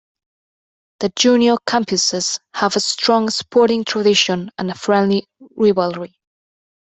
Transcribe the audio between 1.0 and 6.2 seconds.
The junior Campuses have a strong sporting tradition and a friendly rivalry.